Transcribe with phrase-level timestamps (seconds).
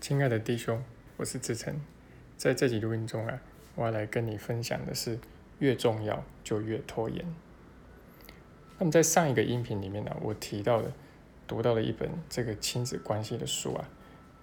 [0.00, 0.82] 亲爱的弟兄，
[1.16, 1.74] 我是志成，
[2.36, 3.42] 在这集录音中啊，
[3.74, 5.18] 我要来跟你分享的是，
[5.58, 7.26] 越重要就越拖延。
[8.78, 10.92] 那么在上一个音频里面呢，我提到的
[11.48, 13.88] 读到了一本这个亲子关系的书啊，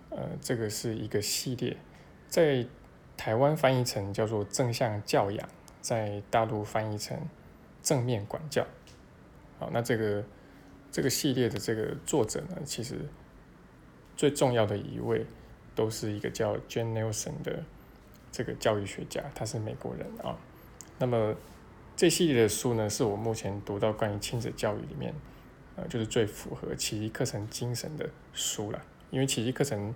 [0.10, 1.78] 呃，这个是一个系列，
[2.28, 2.68] 在
[3.16, 5.50] 台湾翻译成叫做正向教养，
[5.80, 7.18] 在大陆翻译成
[7.82, 8.68] 正面管教。
[9.58, 10.24] 好，那这个
[10.92, 13.00] 这个系列的这个作者呢，其实
[14.18, 15.26] 最重要的一位。
[15.76, 17.64] 都是一个叫 Jane Nelson 的
[18.32, 20.36] 这个教育学家，他是美国人啊。
[20.98, 21.36] 那么
[21.96, 25.14] 这系列的书呢，是我目前读到关于亲子教育里面，
[25.76, 28.82] 呃，就是最符合奇迹课程精神的书了。
[29.12, 29.94] 因为奇迹课程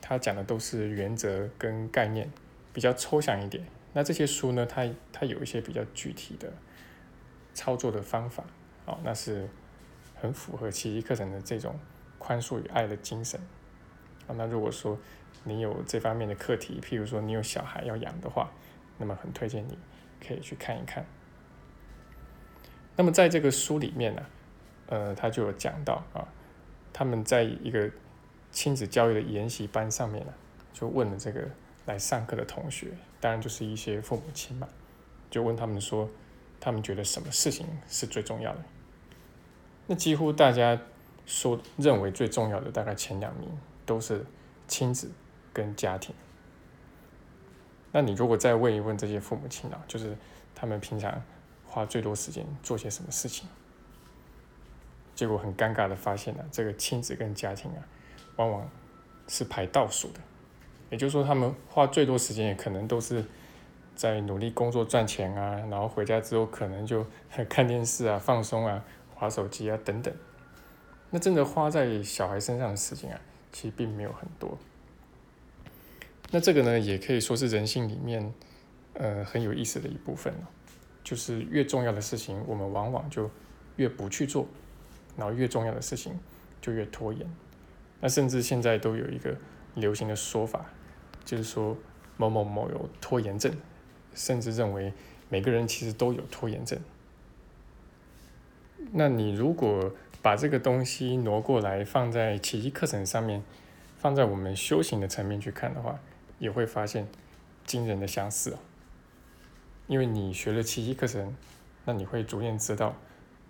[0.00, 2.30] 它讲的都是原则跟概念，
[2.72, 3.64] 比较抽象一点。
[3.92, 6.52] 那这些书呢，它它有一些比较具体的
[7.54, 8.44] 操作的方法，
[8.84, 9.48] 啊，那是
[10.14, 11.78] 很符合奇迹课程的这种
[12.18, 13.40] 宽恕与爱的精神。
[14.26, 14.98] 啊，那如果说
[15.44, 18.50] 你有这方面的课题，譬如说你有小孩要养的话，
[18.98, 19.78] 那么很推荐你
[20.26, 21.06] 可以去看一看。
[22.96, 24.22] 那么在这个书里面呢，
[24.86, 26.26] 呃，他就有讲到啊，
[26.92, 27.90] 他们在一个
[28.50, 30.32] 亲子教育的研习班上面呢，
[30.72, 31.42] 就问了这个
[31.84, 32.88] 来上课的同学，
[33.20, 34.66] 当然就是一些父母亲嘛，
[35.30, 36.08] 就问他们说，
[36.58, 38.64] 他们觉得什么事情是最重要的？
[39.86, 40.80] 那几乎大家
[41.26, 43.48] 说认为最重要的大概前两名。
[43.86, 44.26] 都是
[44.68, 45.10] 亲子
[45.54, 46.14] 跟家庭。
[47.92, 50.14] 那你如果再问一问这些父母亲啊，就是
[50.54, 51.22] 他们平常
[51.64, 53.48] 花最多时间做些什么事情？
[55.14, 57.80] 结果很尴尬的发现呢，这个亲子跟家庭啊，
[58.36, 58.68] 往往
[59.28, 60.20] 是排倒数的。
[60.90, 63.24] 也就是说，他们花最多时间也可能都是
[63.94, 67.06] 在努力工作赚钱啊，然后回家之后可能就
[67.48, 70.14] 看电视啊、放松啊、划手机啊等等。
[71.08, 73.20] 那真的花在小孩身上的时间啊。
[73.56, 74.58] 其实并没有很多，
[76.30, 78.34] 那这个呢，也可以说是人性里面，
[78.92, 80.34] 呃，很有意思的一部分
[81.02, 83.30] 就是越重要的事情，我们往往就
[83.76, 84.46] 越不去做，
[85.16, 86.20] 然后越重要的事情
[86.60, 87.26] 就越拖延。
[87.98, 89.34] 那甚至现在都有一个
[89.74, 90.66] 流行的说法，
[91.24, 91.74] 就是说
[92.18, 93.50] 某某某有拖延症，
[94.14, 94.92] 甚至认为
[95.30, 96.78] 每个人其实都有拖延症。
[98.92, 99.90] 那你如果
[100.26, 103.44] 把这个东西挪过来放在奇迹课程上面，
[103.96, 106.00] 放在我们修行的层面去看的话，
[106.40, 107.06] 也会发现
[107.64, 108.58] 惊人的相似啊。
[109.86, 111.32] 因为你学了奇迹课程，
[111.84, 112.96] 那你会逐渐知道，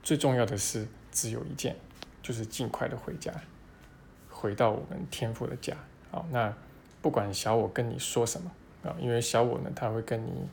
[0.02, 1.74] 最重要的是只有一件，
[2.22, 3.32] 就是尽快的回家，
[4.28, 5.74] 回到我们天赋的家。
[6.10, 6.54] 好，那
[7.00, 8.52] 不管小我跟你说什么
[8.84, 10.46] 啊，因为小我呢，他会跟你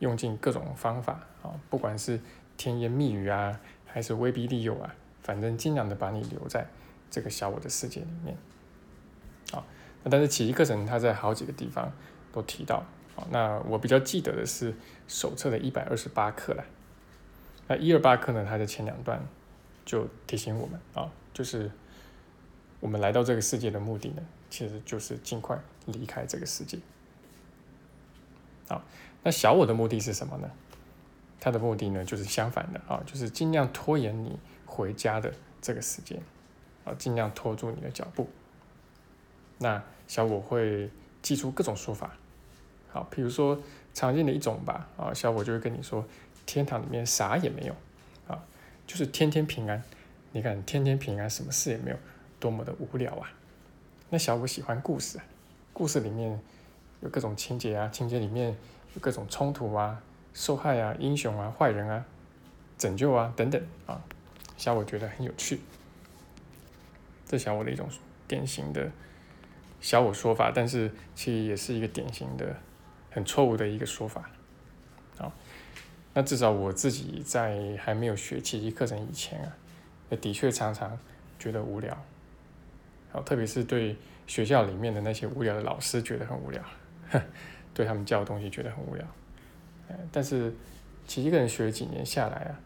[0.00, 2.18] 用尽各种方法啊，不管是
[2.56, 4.92] 甜言蜜语啊，还是威逼利诱啊。
[5.22, 6.66] 反正尽量的把你留在
[7.10, 8.36] 这个小我的世界里面，
[9.52, 9.64] 啊，
[10.02, 11.92] 那但是奇迹课程它在好几个地方
[12.32, 12.84] 都提到，
[13.16, 14.74] 啊，那我比较记得的是
[15.06, 16.64] 手册的一百二十八课了，
[17.66, 19.22] 那一二八课呢，它的前两段
[19.84, 21.70] 就提醒我们啊，就是
[22.80, 26.78] 我们来到这个世界的目的呢，其实就是尽快离开这个世界，
[28.68, 28.82] 好，
[29.22, 30.50] 那小我的目的是什么呢？
[31.40, 34.38] 它的目的呢，就是相反的啊，就是尽量拖延你。
[34.68, 36.20] 回家的这个时间，
[36.84, 38.28] 啊，尽量拖住你的脚步。
[39.56, 40.88] 那小我会
[41.22, 42.12] 记出各种说法，
[42.92, 43.60] 好，比如说
[43.94, 46.04] 常见的一种吧，啊，小我就会跟你说，
[46.46, 47.74] 天堂里面啥也没有，
[48.28, 48.38] 啊，
[48.86, 49.82] 就是天天平安。
[50.32, 51.96] 你看，天天平安，什么事也没有，
[52.38, 53.32] 多么的无聊啊！
[54.10, 55.18] 那小我喜欢故事，
[55.72, 56.38] 故事里面
[57.00, 58.54] 有各种情节啊，情节里面
[58.94, 60.00] 有各种冲突啊，
[60.34, 62.04] 受害啊，英雄啊，坏人啊，
[62.76, 64.00] 拯救啊，等等啊。
[64.58, 65.60] 小我觉得很有趣，
[67.24, 67.88] 这小我的一种
[68.26, 68.90] 典型的
[69.80, 72.56] 小我说法，但是其实也是一个典型的
[73.10, 74.28] 很错误的一个说法。
[75.16, 75.32] 好，
[76.12, 79.56] 那至少我自己在还没有学奇迹课程以前啊，
[80.10, 80.98] 也的确常常
[81.38, 81.96] 觉得无聊。
[83.12, 83.96] 好，特别是对
[84.26, 86.60] 学校里面的那些无聊的老师觉得很无聊，
[87.72, 89.06] 对他们教的东西觉得很无聊。
[90.10, 90.52] 但是
[91.06, 92.60] 奇迹课程学了几年下来啊。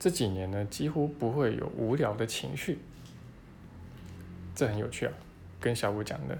[0.00, 2.78] 这几年呢，几乎不会有无聊的情绪，
[4.54, 5.12] 这很有趣啊，
[5.60, 6.38] 跟小吴讲的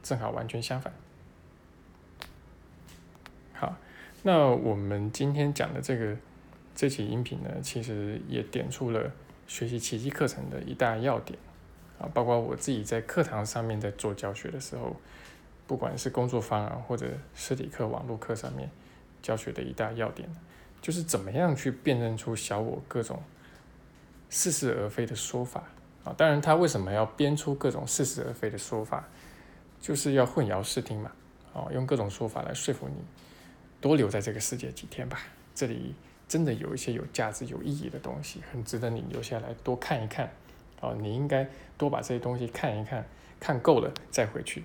[0.00, 0.92] 正好完全相反。
[3.52, 3.76] 好，
[4.22, 6.16] 那我们今天讲的这个
[6.76, 9.10] 这期音频呢，其实也点出了
[9.48, 11.36] 学习奇迹课程的一大要点
[11.98, 14.94] 啊，包括我自己在课堂上面在做教学的时候，
[15.66, 18.70] 不管是工作坊啊，或者实体课、网络课上面
[19.20, 20.28] 教学的一大要点。
[20.80, 23.22] 就是怎么样去辨认出小我各种
[24.28, 25.64] 似是而非的说法
[26.04, 26.14] 啊？
[26.16, 29.08] 当然，他为什么要编出各种似是而非的说法？
[29.80, 31.10] 就是要混淆视听嘛，
[31.52, 32.94] 哦，用各种说法来说服你
[33.80, 35.18] 多留在这个世界几天吧。
[35.54, 35.94] 这里
[36.28, 40.30] 真的有一些有价值、有意义的东西，很值得你留下来多看一看。
[40.80, 43.06] 哦，你应该多把这些东西看一看，
[43.38, 44.64] 看够了再回去。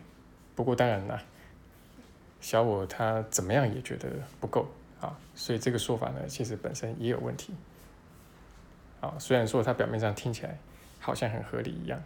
[0.54, 1.22] 不过当然了，
[2.40, 4.10] 小我他怎么样也觉得
[4.40, 4.68] 不够
[5.02, 7.54] 啊，所以这个说法呢，其实本身也有问题。
[9.02, 10.58] 啊，虽然说它表面上听起来
[11.00, 12.02] 好像很合理一样。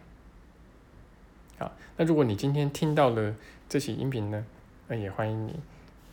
[1.58, 3.34] 好，那如果你今天听到了
[3.68, 4.44] 这期音频呢，
[4.88, 5.60] 那也欢迎你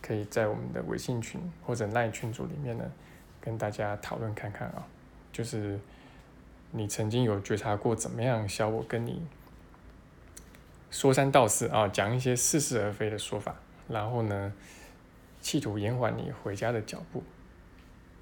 [0.00, 2.84] 可以在我们的微信群或者赖群组里面呢，
[3.40, 4.86] 跟大家讨论看看啊，
[5.32, 5.78] 就是
[6.70, 9.26] 你曾经有觉察过怎么样小我跟你
[10.90, 13.56] 说三道四啊，讲一些似是而非的说法，
[13.88, 14.52] 然后呢，
[15.48, 17.22] 企图延缓你回家的脚步，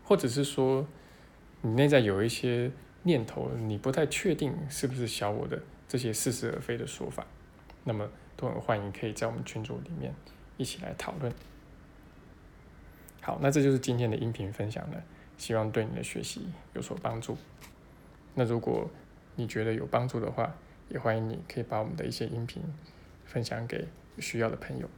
[0.04, 0.86] 或者是说。
[1.62, 2.70] 你内在有一些
[3.02, 7.26] 念头，你不太确定是不是小我的这些似是而非的说法，
[7.82, 10.14] 那么都很欢迎可以在我们群组里面
[10.58, 11.32] 一起来讨论。
[13.22, 15.02] 好，那这就是今天的音频分享了，
[15.36, 17.36] 希望对你的学习有所帮助。
[18.34, 18.88] 那如果
[19.34, 20.54] 你觉得有帮助的话，
[20.90, 22.62] 也欢迎你可以把我们的一些音频
[23.24, 23.88] 分享给
[24.18, 24.88] 需要的朋友。